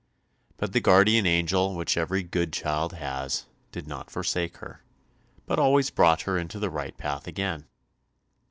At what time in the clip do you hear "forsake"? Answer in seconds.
4.09-4.57